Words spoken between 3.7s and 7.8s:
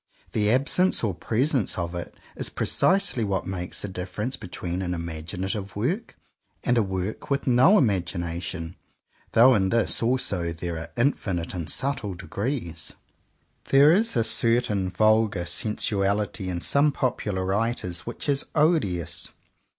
the difference between an imaginative work and a work with no